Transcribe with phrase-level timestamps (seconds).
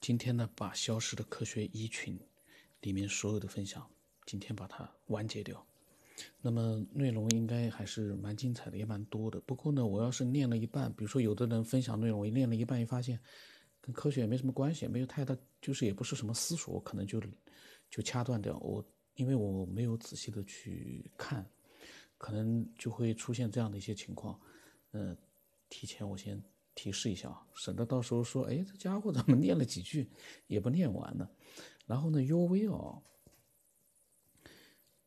[0.00, 2.18] 今天呢，把《消失的科学一群》
[2.80, 3.86] 里面所有的分享，
[4.24, 5.64] 今天把它完结掉。
[6.40, 9.38] 那么内容应该还是蛮精彩的，也蛮多的。
[9.42, 13.20] 不过呢，我要是念了一半，比如说有的人分享内容，我念了一半，一发现
[13.82, 17.22] 跟科学也没什么关系，没有太大，就是也不是什么思索，我可能就
[17.90, 18.56] 就掐断掉。
[18.58, 18.82] 我
[19.16, 21.46] 因为我没有仔细的去看，
[22.16, 24.40] 可能就会出现这样的一些情况。
[24.92, 25.14] 嗯，
[25.68, 26.42] 提前我先。
[26.80, 30.08] 提示一下啊，省得到时候说，哎，这家伙怎么念了几句
[30.46, 31.28] 也不念完呢？
[31.84, 33.02] 然后呢，U V 哦，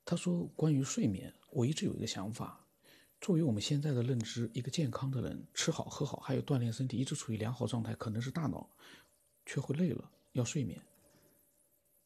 [0.05, 2.63] 他说关于睡眠，我一直有一个想法，
[3.19, 8.69] 作为我们现在的认知，一个健康的人，吃好喝好，还有锻炼身体，一直处于良好状态，可能是大脑
[9.43, 10.79] 却会累了，要睡眠。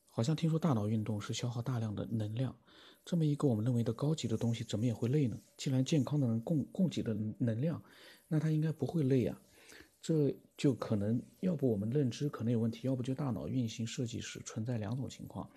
[0.07, 2.57] 好像听说大脑运动是消耗大量的能量，
[3.03, 5.37] 这么一个我们认为的高级的东西，怎么也会累呢？
[5.57, 7.83] 既然健康的人供供给的能量，
[8.29, 9.41] 那他应该不会累啊。
[10.01, 15.49] 这就可能要不我们认知可能有问题，要不就大脑运行设计时存在两种情况。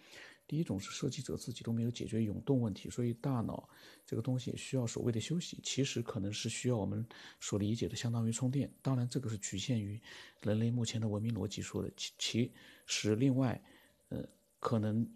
[0.47, 3.69] 第一种是设计者自己都没有解决涌动问题，所以大脑
[4.05, 7.07] 这个东西需要所谓的休息，其实可能是需要我们
[7.39, 8.69] 所理解的相当于充电。
[8.83, 10.01] 当然，这个是局限于
[10.43, 11.91] 人类目前的文明逻辑说的。
[11.97, 12.53] 其其
[12.87, 13.63] 实另外，
[14.09, 14.25] 呃。
[14.63, 15.11] 可能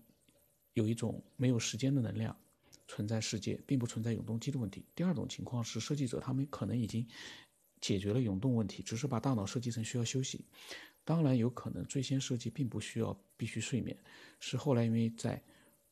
[0.73, 2.35] 有一种没有时间的能量
[2.89, 4.83] 存在世界，并不存在永动机的问题。
[4.95, 7.07] 第二种情况是，设计者他们可能已经
[7.85, 10.47] 解决了永动问题，只是把大脑设计成需要休息。
[11.05, 13.95] 当然，有可能最先设计并不需要必须睡眠，
[14.41, 15.39] 是后来因为在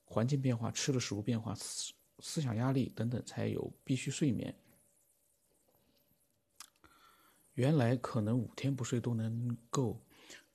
[0.07, 4.55] 环境变化、吃的食物变化、思思想压力等等，才有必须睡眠。
[7.53, 10.01] 原来可能五天不睡都能够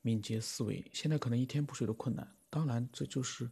[0.02, 2.28] 敏捷思维，现在可能一天不睡都困难。
[2.50, 3.48] 当然，这就是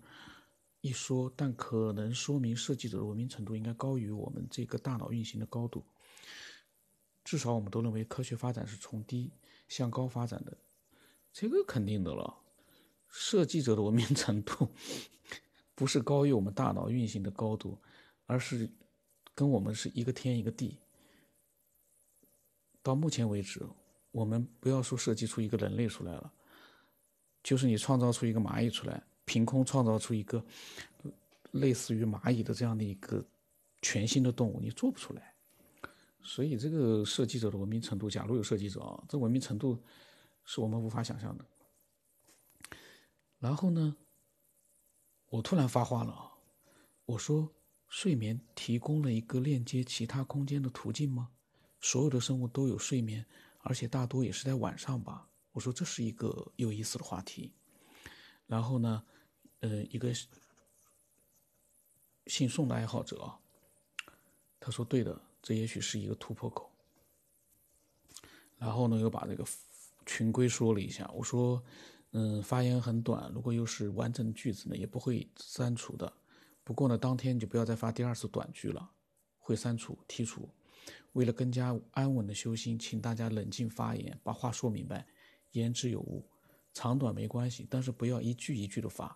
[0.81, 5.86] 一说，但可能说明设计者的文明程度应该高于我们这个大脑运行的高度。
[7.26, 9.30] 至少我们都认为科学发展是从低
[9.68, 10.56] 向高发展的，
[11.34, 12.38] 这个肯定的了。
[13.09, 14.70] 设计者的文明 程度
[15.73, 17.78] 不是高于我们大脑运行的高度，
[18.26, 18.70] 而是
[19.34, 20.78] 跟我们是一个天一个地。
[22.84, 23.66] 到目前为止，
[24.12, 26.31] 我们不要说设计出一个人类出来了。
[27.41, 30.44] 就是你创造出一个蚂蚁出来，凭空创造出一个
[31.52, 33.24] 类似于蚂蚁的这样的一个
[33.81, 35.34] 全新的动物，你做不出来。
[36.25, 39.80] 所以这个设计者的文明程度，假如有设计者啊，这文明程度
[40.44, 41.46] 是我们无法想象的。
[43.38, 43.96] 然后呢，
[45.28, 46.31] 我突然发话了啊，
[47.06, 47.53] 我说
[47.88, 51.30] 睡眠提供了一个链接其他空间的途径吗？
[51.80, 53.24] 所有的生物都有睡眠，
[53.59, 55.30] 而且大多也是在晚上吧。
[55.52, 57.53] 我说这是一个有意思的话题，
[58.47, 59.03] 然后呢，
[59.59, 60.12] 呃，一个
[62.25, 63.31] 姓宋的爱好者，
[64.59, 66.72] 他说对的，这也许是一个突破口。
[68.57, 69.45] 然后呢，又把这个
[70.03, 71.07] 群规说了一下。
[71.13, 71.63] 我说，
[72.13, 76.11] 嗯，发言很短，如果又是完整句子呢，也不会删除的。
[76.63, 78.89] 不过呢，当天就不要再发第二次短句了，
[79.38, 80.50] 会删除、剔除。
[81.13, 85.05] 为了更加安稳的修心，请大家冷静发言，把话说明白。
[85.51, 86.25] 言之有物，
[86.73, 89.16] 长短没关系，但是不要一句一句的发，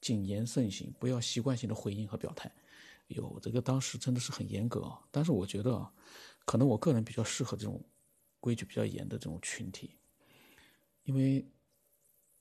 [0.00, 2.54] 谨言慎行，不要习惯性的回应和表态。
[3.06, 5.92] 有这个当时真的是很严格啊，但是我觉得啊，
[6.44, 7.84] 可能我个人比较适合这种
[8.40, 9.98] 规矩比较严的这种群体，
[11.04, 11.46] 因为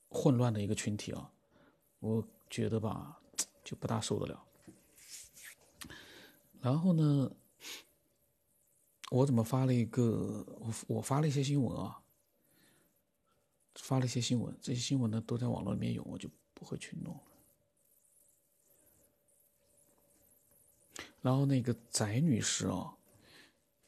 [0.09, 1.31] 混乱的一个群体啊，
[1.99, 3.19] 我觉得吧
[3.63, 4.43] 就不大受得了。
[6.61, 7.31] 然后呢，
[9.11, 12.01] 我怎么发了一个我我发了一些新闻啊。
[13.77, 17.21] 发了一些新闻，这些新闻呢都在网络里面有，我就不会去弄了。
[21.25, 22.95] 然后那个翟女士哦，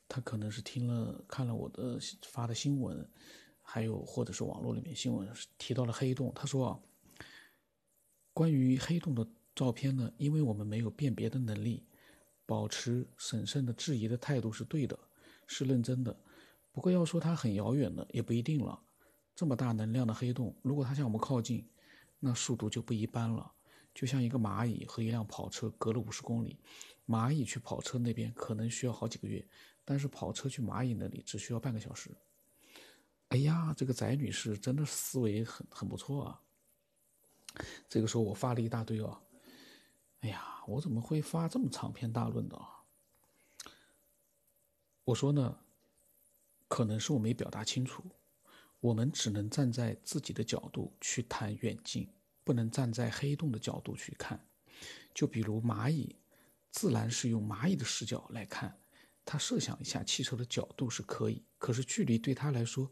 [0.09, 3.07] 她可能是听了看了我的发的新闻，
[3.61, 6.79] 还有或者是网络里面新闻提到了黑洞，她说啊，
[8.33, 11.85] 关于黑洞的照片呢，因为我们没有辨别的能力，
[12.47, 14.97] 保持审慎的质疑的态度是对的，
[15.45, 16.19] 是认真的。
[16.71, 18.81] 不过要说它很遥远的，也不一定了。
[19.35, 21.69] 这么大能量的黑洞，如果它向我们靠近，
[22.19, 23.51] 那速度就不一般了。
[23.93, 26.57] 就像一个蚂蚁和一辆跑车隔了五十公里，
[27.07, 29.47] 蚂蚁去跑车那边可能需要好几个月，
[29.85, 32.11] 但是跑车去蚂蚁那里只需要半个小时。
[33.29, 36.41] 哎呀，这个翟女士真的思维很很不错啊。
[37.89, 39.19] 这个时候我发了一大堆啊，
[40.19, 42.83] 哎呀，我怎么会发这么长篇大论的啊？
[45.05, 45.57] 我说呢，
[46.67, 48.03] 可能是我没表达清楚。
[48.79, 52.07] 我们只能站在自己的角度去谈远近，
[52.43, 54.39] 不能站在黑洞的角度去看。
[55.15, 56.15] 就比如蚂蚁，
[56.77, 58.71] 自然是用蚂蚁的视角来看，
[59.25, 62.87] 他设想一下汽车的角度是可以，可是距离对他来说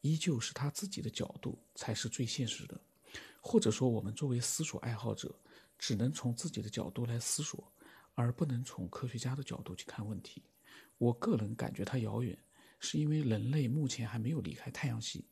[0.00, 2.80] 依旧是他自己的角度才是最现实的，
[3.42, 5.38] 或者说，我们作为思索爱好者，
[5.78, 7.70] 只能从自己的角度来思索，
[8.14, 10.42] 而不能从科学家的角度去看问题。
[10.96, 12.34] 我个人感觉它遥远，
[12.80, 15.26] 是因为人类目前还没有离开太阳系。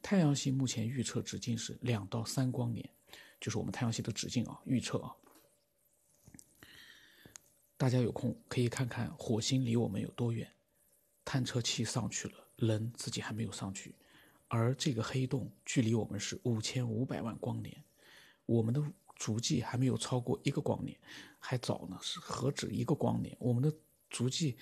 [0.00, 2.88] 太阳系目前预测直径是两到三光年，
[3.40, 5.12] 就是我们太阳系的直径啊，预测啊。
[7.82, 10.48] 大家有空可以看看火星离我们有多远，
[11.24, 13.92] 探测器上去了，人自己还没有上去，
[14.46, 17.82] 而这个黑洞距离我们是五千五百万光年，
[18.46, 18.80] 我们的
[19.16, 20.96] 足迹还没有超过一个光年，
[21.40, 23.36] 还早呢，是何止一个光年？
[23.40, 23.76] 我们的
[24.08, 24.56] 足迹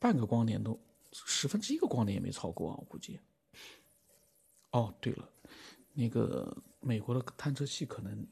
[0.00, 0.76] 半个光年都
[1.12, 3.20] 十分之一个光年也没超过啊，我估计。
[4.72, 5.30] 哦，对了，
[5.92, 8.26] 那个美国的探测器可能。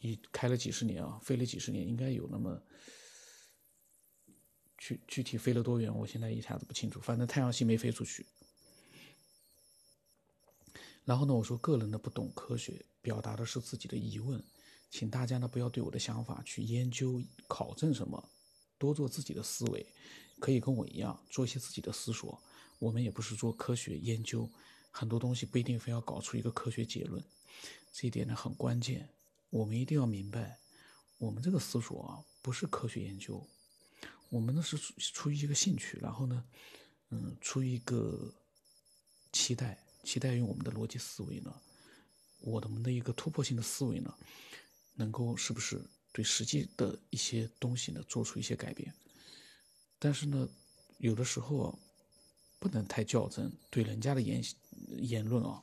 [0.00, 2.62] 已开了几十年啊，飞了几十年，应该有那么
[4.76, 7.00] 具具体飞了多远，我现在一下子不清楚。
[7.00, 8.26] 反正太阳系没飞出去。
[11.04, 14.42] 然后呢，我说个人的不懂科学，表达的是自己的疑问，
[14.90, 18.28] 请大家呢不要对我的想法去研究考证什么，
[18.76, 19.86] 多做自己的思维，
[20.38, 22.40] 可以跟我一样做一些自己的思索。
[22.78, 24.48] 我们也不是做科学研究，
[24.90, 27.24] 很多东西不一定非要搞出一个科学结论，
[27.90, 29.08] 这一点呢很关键。
[29.50, 30.58] 我们一定要明白，
[31.16, 33.46] 我们这个思索啊，不是科学研究，
[34.28, 36.44] 我们呢是出于一个兴趣，然后呢，
[37.10, 38.32] 嗯，出于一个
[39.32, 41.54] 期待，期待用我们的逻辑思维呢，
[42.40, 44.14] 我们的一个突破性的思维呢，
[44.94, 48.92] 能够是不是对实际的一些东西呢做出一些改变？
[49.98, 50.48] 但是呢，
[50.98, 51.78] 有的时候
[52.58, 54.44] 不能太较真，对人家的言
[54.98, 55.62] 言论啊。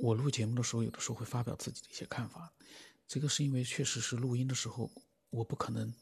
[0.00, 2.52] 我录节目的时候，有的时候会发表自己的一些看法，
[3.08, 4.90] 这个是因为确实是录音的时候，
[5.30, 5.92] 我不可能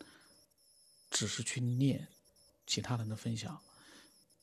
[1.11, 2.07] 只是去念
[2.67, 3.59] 其他人的分享，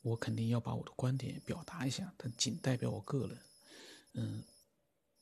[0.02, 3.38] 我肯定要把我的观点表达一下，但仅代表我个人，
[4.14, 4.44] 嗯，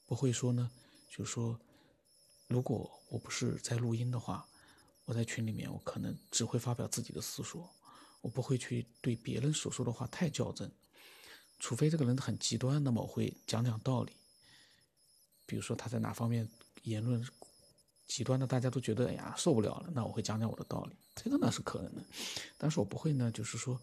[0.05, 0.71] 不会说呢，
[1.09, 1.59] 就是说，
[2.47, 4.47] 如果我不是在录音的话，
[5.03, 7.69] 我在群里面，我可能只会发表自己的思索，
[8.21, 10.71] 我不会去对别人所说的话太较真，
[11.59, 14.13] 除非这个人很极端，那么我会讲讲道理。
[15.51, 16.47] 比如说他在哪方面
[16.83, 17.21] 言论
[18.07, 22.01] 极端的，大家都觉得哎呀受不了了，那我会讲讲我的道理，这个呢是可能的，
[22.57, 23.77] 但是我不会呢，就是说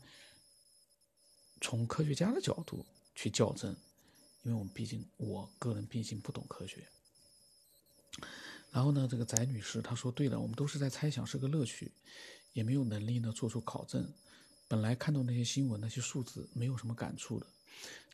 [1.60, 3.70] 从科学家的角度去校正，
[4.44, 6.88] 因为我们毕竟我个人毕竟不懂科学。
[8.72, 11.92] 然后呢，这个翟女士她说对了，我们都是在猜想，是个乐趣，
[12.54, 14.10] 也没有能力呢做出考证。
[14.68, 17.46] 本来看到那些新闻那些数字没有什么感触的。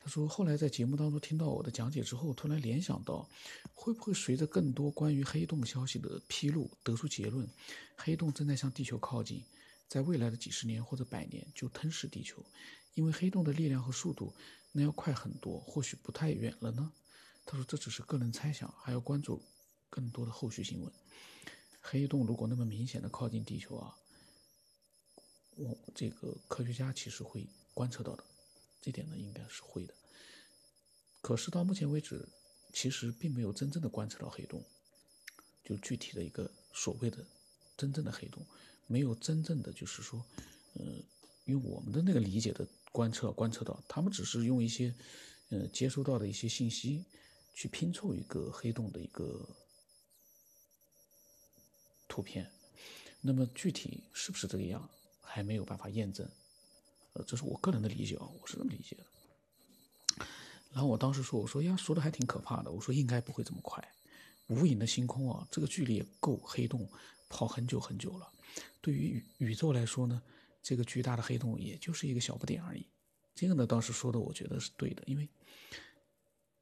[0.04, 3.26] 他说：“后来在节目当中听到我的讲解之后，突然联想到，
[3.72, 7.48] 会不会随着更多关于黑洞消息的披露，得出结论，
[7.96, 9.42] 黑洞正在向地球靠近，
[9.88, 12.44] 在未来的几十年或者百年就吞噬地球？
[12.92, 14.34] 因为黑洞的力量和速度
[14.72, 16.92] 那要快很多，或许不太远了呢？”
[17.46, 19.42] 他说：“这只是个人猜想，还要关注
[19.88, 20.92] 更多的后续新闻。
[21.80, 23.96] 黑洞如果那么明显的靠近地球啊，
[25.56, 28.22] 我这个科学家其实会观测到的。”
[28.84, 29.94] 这点呢，应该是会的。
[31.22, 32.28] 可是到目前为止，
[32.74, 34.62] 其实并没有真正的观测到黑洞，
[35.64, 37.24] 就具体的一个所谓的
[37.78, 38.44] 真正的黑洞，
[38.86, 40.22] 没有真正的就是说，
[40.74, 41.02] 嗯，
[41.46, 44.94] 用我们的那个理解的观测观测到，他们只是用一些，
[45.48, 47.02] 呃，接收到的一些信息
[47.54, 49.48] 去拼凑一个黑洞的一个
[52.06, 52.52] 图片。
[53.22, 54.86] 那么具体是不是这个样，
[55.22, 56.28] 还没有办法验证。
[57.14, 60.26] 呃，这是我个人的理解啊，我是这么理解的。
[60.72, 62.70] 然后我当时说，我说呀，说的还挺可怕的。
[62.70, 63.82] 我说应该不会这么快，
[64.48, 66.90] 无垠的星空啊，这个距离也够黑洞
[67.28, 68.28] 跑很久很久了。
[68.80, 70.20] 对于宇宇宙来说呢，
[70.62, 72.84] 这个巨大的黑洞也就是一个小不点而已。
[73.34, 75.28] 这个呢，当时说的我觉得是对的，因为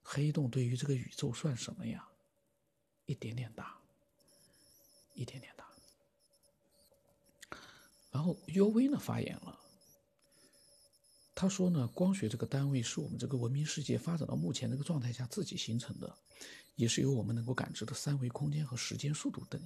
[0.02, 2.06] 黑洞对于这个宇宙算什么呀？
[3.06, 3.78] 一点点大，
[5.14, 5.66] 一点点大。
[8.10, 9.58] 然后 UV 呢发言了。
[11.34, 16.14] 他说呢，光学这个单位是我们这个文明世界发展到目前这个状态下自己形成的，
[16.76, 19.60] 也是由我们能够感知的三维空间和时间速度等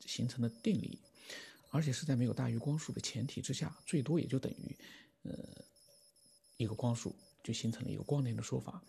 [0.00, 0.98] 形成的定理，
[1.70, 4.76] 而且是在没有大于光速的前提之下，最多也就等于，
[5.24, 5.32] 呃，
[6.56, 8.82] 一个光速就形成了一个光年的说法。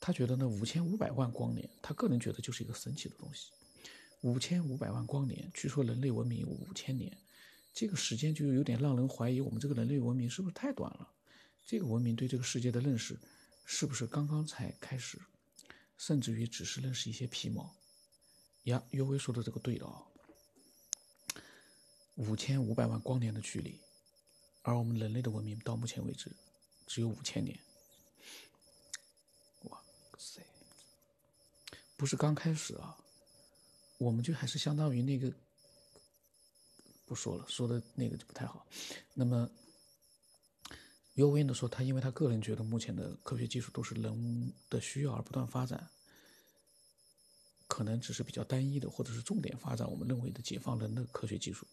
[0.00, 3.50] 他觉得呢，五千五百万光年，他个人觉得就是一个神奇的东西。
[4.22, 7.14] 五千五百万光年，据说人类文明五千年，
[7.74, 11.12] 这个时间就有点让人怀疑我们这个人类文明是不是太短了。
[11.66, 13.18] 这个文明对这个世界的认识，
[13.64, 15.20] 是不是刚刚才开始，
[15.98, 17.74] 甚至于只是认识一些皮毛？
[18.64, 20.06] 呀，约威说的这个对的啊，
[22.14, 23.80] 五千五百万光年的距离，
[24.62, 26.30] 而我们人类的文明到目前为止
[26.86, 27.58] 只有五千年。
[29.62, 29.82] 哇
[30.18, 30.40] 塞，
[31.96, 32.96] 不是刚开始啊，
[33.98, 35.32] 我们就还是相当于那个，
[37.04, 38.66] 不说了，说的那个就不太好。
[39.14, 39.50] 那么，
[41.16, 45.88] 尤维呢说，他因为他个人觉得目前的科学技术都是人的需要而不断发展。
[47.68, 51.66] 可能只是比较单一的，或者是重点发展我们认为的解放人的科学技术。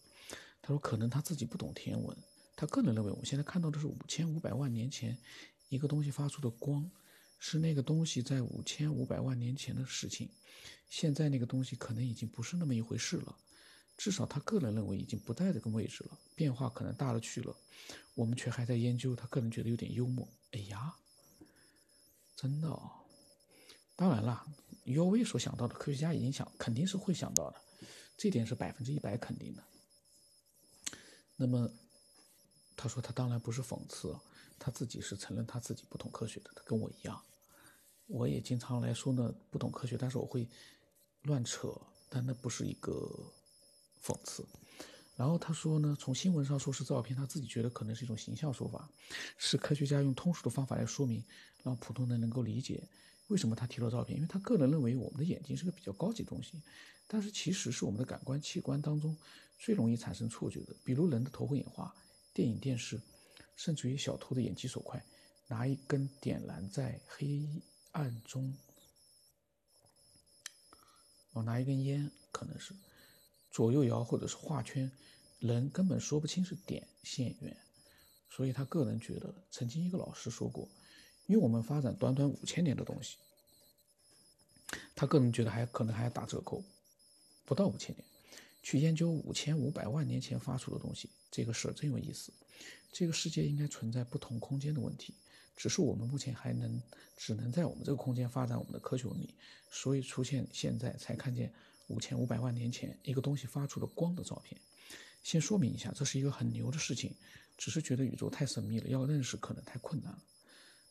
[0.60, 2.16] 他说，可能他自己不懂天文，
[2.56, 5.16] 他个人认为我们现在看到的是五千五百万年前
[5.68, 6.90] 一个东西发出的光，
[7.38, 10.28] 是那个东西在五千五百万年前的事情。
[10.88, 13.36] 现在那个东西可能已经不是那么一回事了，
[13.96, 17.56] 至少他个人认为已经不在这个位置了，变化可能大了去了，
[18.14, 19.14] 我们却还在研究。
[19.14, 20.28] 他个人觉得有点幽默。
[20.52, 20.94] 哎呀，
[22.36, 22.90] 真的哦，
[23.96, 24.46] 当然了。
[24.84, 27.56] U V 所想到的科学家已经想，肯定是会想到的，
[28.18, 29.64] 这点是百分之一百肯定的。
[31.36, 31.70] 那么，
[32.76, 34.14] 他说他当然不是讽刺，
[34.58, 37.18] 他自己是承认他自己不懂科学的，他跟我一样。
[38.06, 40.46] 我也经常来说呢，不懂科学，但是我会
[41.22, 41.74] 乱扯，
[42.10, 43.32] 但那不是一个
[44.04, 44.46] 讽刺。
[45.16, 48.90] 然后他说呢，从新闻上说是照片，他自己觉得可能是一种形象说法，
[49.38, 51.24] 是科学家用通俗的方法来说明，
[51.62, 52.82] 让普通人能够理解。
[53.28, 54.16] 为什么他提了照片？
[54.16, 56.60] 因为他个人认为我们的眼睛是个比较高级的东西，
[57.06, 59.16] 但是其实是我们的感官器官当中
[59.58, 61.94] 最容易产生错觉的，比如人的头昏眼花、
[62.34, 63.00] 电影、电视，
[63.56, 65.02] 甚至于小偷的眼疾手快，
[65.46, 67.48] 拿一根点燃在黑
[67.92, 68.52] 暗中，
[71.32, 72.74] 哦，拿一根烟可能是
[73.54, 74.90] 左右摇或者是画圈，
[75.38, 77.56] 人根本说不清是点线圆，
[78.28, 80.68] 所以他个人觉得，曾经一个老师说过。
[81.26, 83.16] 因为我们发展短短五千年的东西，
[84.96, 86.64] 他个人觉得还可能还要打折扣，
[87.44, 88.04] 不到五千年，
[88.60, 92.32] 去研究五千五百万年前发出的东西，这个事儿真有意思。
[92.92, 95.14] 这个世界应该存在不同空间的问题，
[95.56, 96.82] 只是我们目前还能
[97.16, 99.32] 只能在我们这个空间发展我们的科学文明，
[99.70, 101.54] 所以出现现在才看见
[101.88, 104.60] 五千五百万年前一个东西发出了光的照片。
[105.22, 107.14] 先说明一下，这是一个很牛的事情，
[107.56, 110.22] 只是觉得宇宙太神秘了，要认识可能太困难了。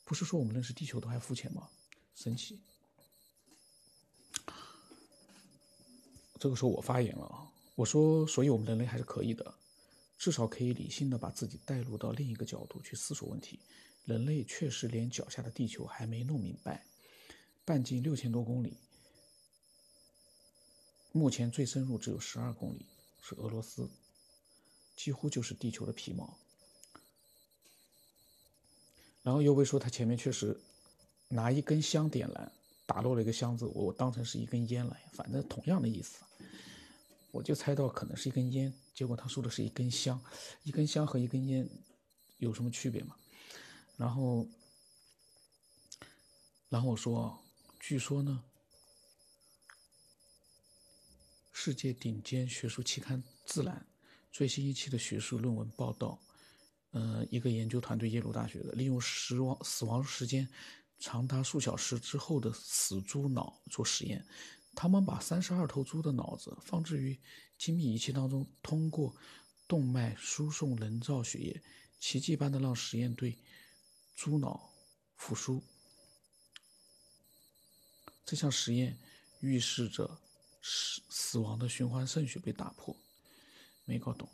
[0.03, 1.69] 不是说我们认识地球都还肤浅吗？
[2.15, 2.59] 神奇。
[6.39, 9.53] 这个时候我发言了啊，我说，所以我们人类还是可以的，
[10.17, 13.59] 至少可以理性的把自己带入到另一个角度去思索问题。
[14.05, 16.83] 人类确实连脚下的地球还没弄明白，
[17.63, 18.75] 半径六千多公里，
[21.13, 22.85] 目前最深入只有十二公里，
[23.21, 23.87] 是俄罗斯，
[24.95, 26.37] 几乎就是地球的皮毛。
[29.21, 30.59] 然后又会说他前面确实
[31.29, 32.51] 拿一根香点燃，
[32.85, 36.23] 打落了一个箱子，我当成是一根烟来，反正同样的意思，
[37.31, 38.73] 我就猜到可能是一根烟。
[38.93, 40.19] 结果他说的是一根香，
[40.63, 41.69] 一根香和一根烟
[42.37, 43.15] 有什么区别吗？
[43.97, 44.47] 然后，
[46.69, 47.39] 然后我说，
[47.79, 48.43] 据说呢，
[51.65, 53.73] 世界顶尖学术期刊《自然》
[54.33, 56.19] 最新一期的学术论文报道。
[56.91, 60.45] 呃，一个研究团队，耶鲁大学的，利用死亡死亡时间
[60.99, 64.21] 长达数小时之后的死猪脑做实验。
[64.75, 67.17] 他们把三十二头猪的脑子放置于
[67.57, 69.15] 精密仪器当中，通过
[69.65, 71.63] 动脉输送人造血液，
[71.97, 73.39] 奇迹般的让实验对
[74.17, 74.69] 猪脑
[75.15, 75.63] 复苏。
[78.25, 78.99] 这项实验
[79.39, 80.19] 预示着
[80.63, 82.97] 死死亡的循环顺序被打破。
[83.85, 84.27] 没搞懂。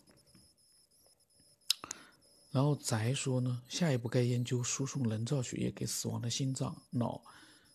[2.51, 7.21] 然后宅说呢，下一步该研究输送人造血液给死亡的心脏、脑，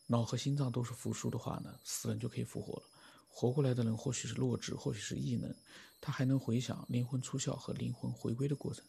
[0.06, 2.82] 脑和心脏都是复苏的话呢，死人就可以复活了。
[3.28, 5.52] 活过来的人或许是弱智，或许是异能，
[6.00, 8.84] 他还能回想灵魂出窍和灵魂回归的过程。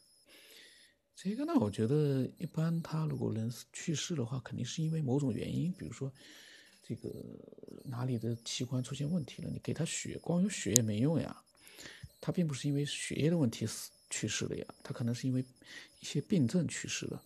[1.15, 6.11] 这个呢，我觉得一般，他如果人去世的话，肯定是因为某种原因，比如说
[6.87, 7.09] 这个
[7.83, 11.35] 哪里的器官出现问题了，你给他血，光有血也没用呀。
[12.21, 13.91] 他并不是因为血液的问题死。
[14.07, 15.43] 去世的呀，他可能是因为
[15.99, 17.19] 一些病症去世的。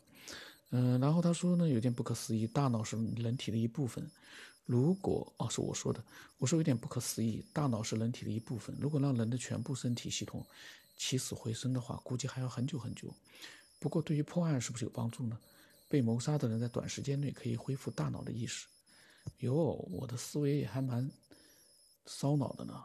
[0.69, 4.09] 嗯，然后他说呢，有点不可思议，大脑是人体的一部分。
[4.65, 6.01] 如果哦，是我说的，
[6.37, 8.75] 我说有点不可思议，大脑是人体的一部分。
[8.79, 10.43] 如果让人的全部身体系统
[10.95, 13.13] 起死回生的话，估计还要很久很久。
[13.77, 15.37] 不过对于破案是不是有帮助呢？
[15.89, 18.65] 被谋杀的人在短时间内可以恢复大脑的意识。
[19.37, 19.53] 哟，
[19.91, 21.09] 我的思维也还蛮
[22.05, 22.83] 烧脑的呢。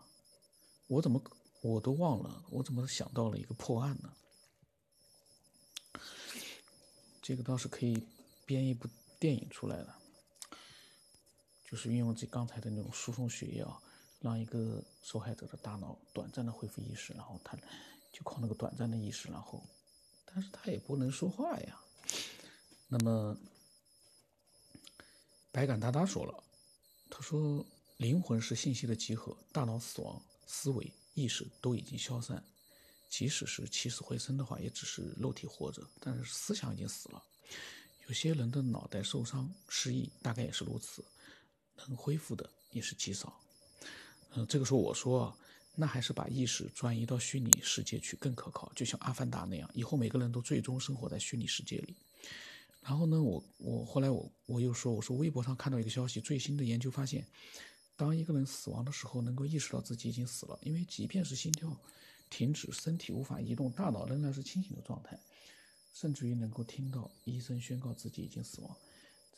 [0.86, 1.22] 我怎么？
[1.62, 4.12] 我都忘了，我怎么想到了一个破案呢？
[7.22, 8.06] 这个倒是可以
[8.44, 8.86] 编一部
[9.18, 9.94] 电影出来的，
[11.64, 13.80] 就是运用这刚才的那种输送血液啊，
[14.20, 17.56] 让一个受害者的大脑短暂的恢复意识，然后他
[18.12, 19.64] 就靠那个短暂的意识，然后，
[20.26, 21.80] 但是他也不能说话呀。
[22.88, 23.34] 那么，
[25.54, 26.42] 白杆大大说了，
[27.08, 27.64] 他说
[27.98, 32.42] 灵魂是信息的集合，大脑死亡，思维、意识都已经消散，
[33.08, 37.22] 即使是起死回生的话，也只是肉体活着，但是思想已经死了。
[38.08, 41.04] 有些人的脑袋受伤、失忆，大概也是如此，
[41.86, 43.40] 能恢复的也是极少。
[44.32, 45.32] 嗯，这个时候我说。
[45.76, 51.96] 那还是把意识转移到虚拟世界去更可靠，就像阿凡达那样，以后每个人都最终生活在虚拟世界里。
[52.84, 57.26] 然后呢，我我后来我我又说，我说微博上看到一个消息，最新的研究发现，
[57.96, 61.74] 当一个人死亡的时候，能够意识到自己已经死了，因为即便是心跳
[62.28, 65.18] 停止，身体无法移动，大脑仍然是清醒的状态，
[65.94, 68.76] 甚至于能够听到医生宣告自己已经死亡。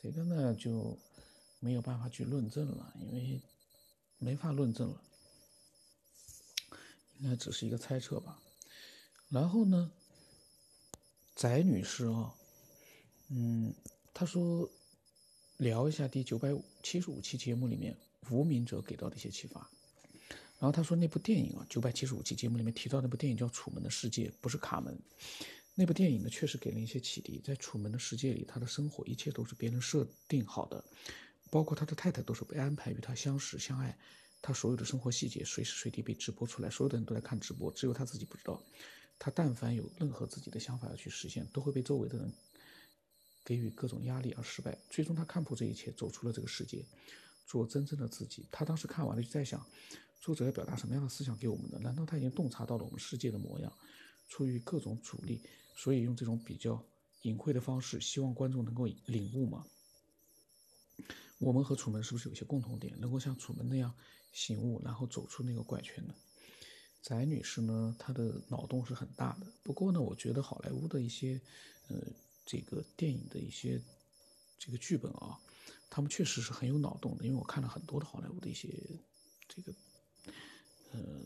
[0.02, 0.98] 这个呢就
[1.60, 3.40] 没有办法去论证了，因为
[4.18, 5.02] 没法论证了。
[7.18, 8.38] 应该只是一个猜测吧。
[9.28, 9.90] 然后呢，
[11.34, 12.34] 翟女士啊，
[13.28, 13.74] 嗯，
[14.14, 14.70] 他说
[15.58, 17.96] 聊一下第九百七十五期节目里面
[18.30, 19.68] 无名者给到的一些启发。
[20.58, 24.98] 然后他说那部电影啊，九百七十五期节目里面提到那部电影叫《楚门的世界》，不是卡门。
[25.74, 27.38] 那部电影呢，确实给了一些启迪。
[27.44, 30.82] 在楚门的世界里，他的生活一切都是别人设定好的，
[31.50, 33.94] 包括他的太太都是被安排与他相识相爱。
[34.40, 38.62] 他所有的生活细节随时随地被直播出来，所有的人都在看直播，只有他自己不知道。
[39.18, 42.32] 他但凡有任何自己的想法要去实现，都会被周围的人
[43.46, 44.76] 给予各种压力而失败。
[44.90, 46.84] 最终他看破这一切，走出了这个世界，
[47.46, 48.44] 做真正的自己。
[48.50, 49.64] 他当时看完了就在想，
[50.20, 51.78] 作者要表达什么样的思想给我们的？
[51.78, 53.72] 难道他已经洞察到了我们世界的模样？
[54.28, 55.40] 出于各种阻力，
[55.76, 56.84] 所以用这种比较
[57.22, 59.64] 隐晦的方式，希望观众能够领悟吗？
[61.38, 63.94] 我们和楚门是不是有些共同点，能够像楚门那样？
[64.32, 66.14] 醒悟，然后走出那个怪圈呢。
[67.02, 69.46] 翟女士呢，她的脑洞是很大的。
[69.62, 71.40] 不过呢，我觉得好莱坞的一些，
[71.88, 71.96] 呃，
[72.46, 73.78] 这个电影的一些
[74.58, 75.38] 这个剧本啊，
[75.90, 77.24] 他们确实是很有脑洞的。
[77.24, 78.68] 因为我看了很多的好莱坞的一些
[79.48, 79.74] 这个，
[80.92, 81.20] 呃，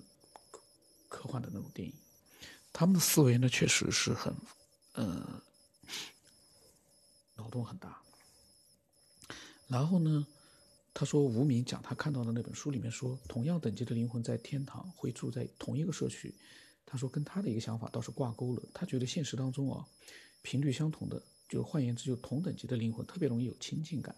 [1.08, 1.94] 科幻的那种电影，
[2.72, 4.34] 他们的思维呢，确实是很，
[4.94, 5.42] 呃，
[7.36, 8.02] 脑洞很大。
[9.68, 10.26] 然后呢？
[10.92, 16.34] 他说：“无名讲他看到的那本书里面说，同样等级的灵魂在天堂会住在同一个社区。
[16.84, 18.62] 他说跟他的一个想法倒是挂钩了。
[18.74, 19.86] 他觉得现实当中啊，
[20.42, 24.14] 频率相同的，就换言之，就同等级的灵魂特别容易有亲近感。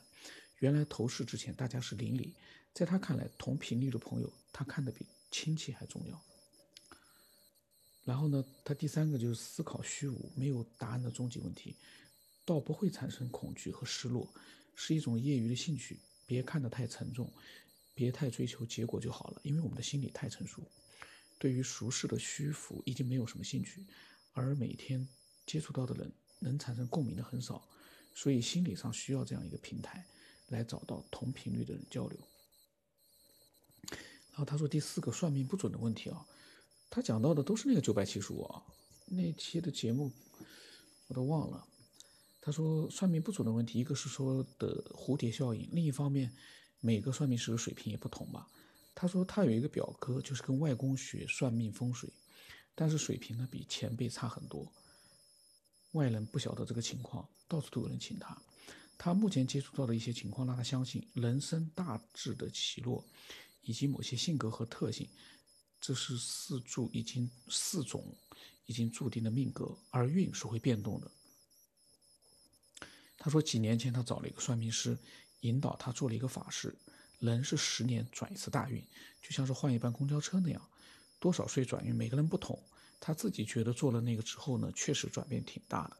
[0.59, 2.35] 原来投世之前大家是邻里，
[2.73, 6.23] 在他看来，同频率的朋友他看的比亲戚还重要。
[8.05, 11.77] 然后呢，他第三个就是思考虚无没有答案的终极问题，
[12.45, 14.29] 倒不会产生恐惧和失落，
[14.75, 17.31] 是一种业余的兴趣。”别看得太沉重，
[17.95, 19.41] 别太追求结果就好了。
[19.43, 20.63] 因为我们的心理太成熟，
[21.39, 23.85] 对于俗世的虚浮已经没有什么兴趣，
[24.33, 25.07] 而每天
[25.47, 27.67] 接触到的人能产生共鸣的很少，
[28.15, 30.05] 所以心理上需要这样一个平台，
[30.49, 32.19] 来找到同频率的人交流。
[34.31, 36.27] 然后他说第四个算命不准的问题啊，
[36.89, 38.63] 他讲到的都是那个九百七十五啊，
[39.07, 40.11] 那期的节目
[41.09, 41.67] 我都忘了。
[42.41, 46.35] 他说算命不准的问题，一个是说的蝴蝶效应，另一方面，
[46.81, 48.49] 每个算命师的水平也不同吧。
[48.95, 52.11] 他说他有一个表哥，就是跟外公学算命风水，
[52.75, 54.73] 但是水平呢比前辈差很多。
[55.93, 58.37] 外人不晓得这个情况，到处都有人请他。
[58.99, 63.05] 他目前接触到的一些情况，让他相信人生大致的起落，
[63.63, 65.09] 以及某些性格和特性，
[65.81, 68.05] 这是四柱已经四种
[68.67, 71.11] 已经注定的命格，而运是会变动的。
[73.19, 74.97] 他说，几年前他找了一个算命师，
[75.41, 76.75] 引导他做了一个法事。
[77.19, 78.83] 人是十年转一次大运，
[79.23, 80.69] 就像是换一班公交车那样，
[81.21, 82.61] 多少岁转运，每个人不同。
[83.05, 85.97] 他自己觉得做了那个之后呢，确实转变挺大的。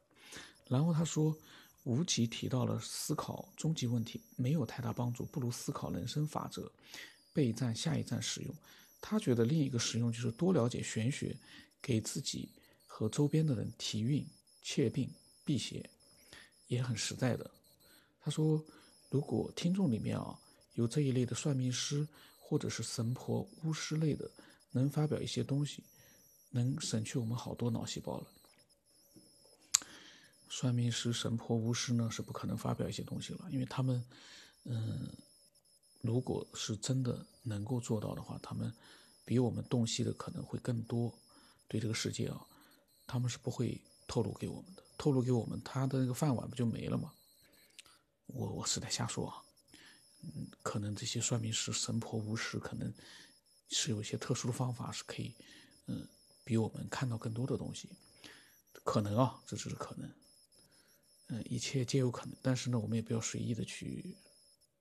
[0.69, 1.37] 然后他说，
[1.83, 6.71] 吴极提到了思考终极问题没有太大帮助，不如思考人生法则，
[7.33, 8.55] 备战下一站使用。
[9.01, 11.37] 他觉得另一个使用就是多了解玄学，
[11.83, 12.49] 给自己
[12.87, 14.25] 和周边的人提运、
[14.63, 15.11] 切病、
[15.45, 15.91] 辟邪。
[16.69, 17.51] 也很实在的，
[18.21, 18.65] 他说
[19.11, 20.39] ：“如果听众里面啊
[20.75, 22.07] 有这一类的算命师
[22.39, 24.31] 或者是神婆、巫师类的，
[24.71, 25.83] 能发表一些东西，
[26.53, 28.27] 能省去我们好多脑细胞了。
[30.49, 34.05] 算命师、神婆、巫师呢是不可能发表一些东西了，因为他们，
[34.65, 35.09] 嗯，
[36.01, 38.73] 如果是真的能够做到的话，他们
[39.25, 41.13] 比我们洞悉的可能会更多。
[41.69, 42.47] 对这个世界啊，
[43.07, 47.13] 他们是不会透露给我们的。”透露给我们，他的那个饭碗不就没了吗？
[48.27, 49.43] 我我是在瞎说啊，
[50.21, 52.93] 嗯，可能这些算命师、神婆、巫师，可能
[53.71, 55.35] 是有一些特殊的方法，是可以，
[55.87, 56.07] 嗯，
[56.45, 57.89] 比我们看到更多的东西，
[58.85, 60.11] 可能啊，这只是可能。
[61.29, 64.15] 嗯，一切皆有可能，但是呢，我们也不要随意的去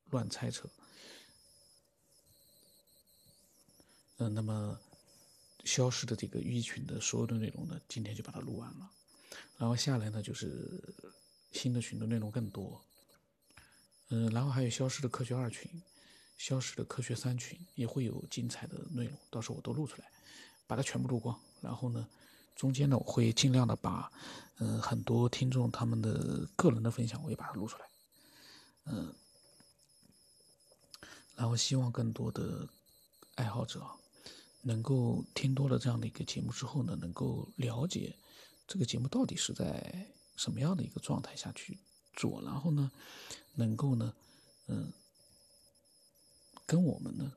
[0.10, 0.69] 乱猜测。
[4.17, 4.80] 嗯，那么
[5.63, 8.91] 消失的这个鱼群的所有的内容呢，今天就把它录完了。
[9.58, 10.93] 然后下来呢，就是
[11.52, 12.84] 新的群的内容更多。
[14.10, 15.82] 嗯，然后还有消失的科学二群、
[16.38, 20.12] 消失的科学三群，也会有精彩的内容，到时候我都录出来，
[20.71, 21.38] 把它全部录光。
[21.60, 22.07] 然后呢，
[22.55, 24.10] 中间呢，我会尽量的把，
[24.60, 27.86] 嗯，很多听众他们的个人的分享，我也把它录出来。
[28.86, 29.13] 嗯，
[31.36, 32.65] 然后希望更多的
[33.36, 33.86] 爱好者
[34.62, 38.15] 能够听多了这样的一个节目之后呢，能够了解
[38.65, 40.07] 这个节目到底是在
[40.38, 41.77] 什么样的一个状态下去
[42.13, 42.89] 做，然后呢。
[43.53, 44.13] 能够呢，
[44.67, 44.93] 嗯，
[46.65, 47.29] 跟我们呢，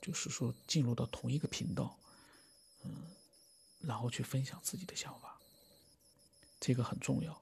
[0.00, 1.94] 就是说进入到同一个频道，
[2.82, 3.10] 嗯，
[3.80, 5.38] 然后去分享自己的想法，
[6.60, 7.40] 这个很重要。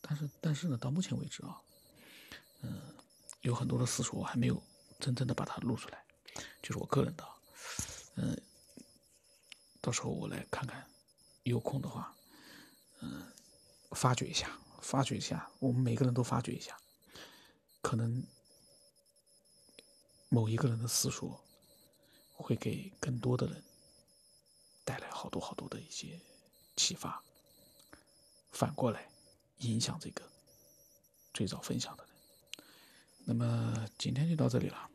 [0.00, 1.60] 但是，但是呢，到目前为止啊，
[2.60, 2.94] 嗯，
[3.40, 4.62] 有很多的私说我还没有
[5.00, 6.04] 真正的把它录出来，
[6.62, 7.28] 就是我个人的，
[8.14, 8.40] 嗯，
[9.80, 10.88] 到时候我来看看，
[11.42, 12.14] 有空的话，
[13.00, 13.26] 嗯，
[13.92, 16.76] 发掘一下，发掘一下，我们每个人都发掘一下。
[17.82, 18.24] 可能
[20.28, 21.40] 某一个人的思索
[22.34, 23.62] 会给更多的人
[24.86, 26.18] 带来好多好多的一些
[26.76, 27.20] 启发，
[28.52, 29.06] 反过来
[29.58, 30.22] 影响这个
[31.34, 32.12] 最早分享的人。
[33.24, 34.90] 那么今天就到这里了。